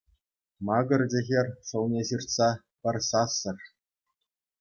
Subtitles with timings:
[0.69, 2.47] Макӑрчӗ хӗр, шӑлне ҫыртса,
[2.81, 3.57] пӗр сассӑр.